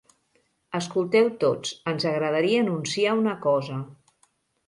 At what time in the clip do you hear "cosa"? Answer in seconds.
3.45-3.77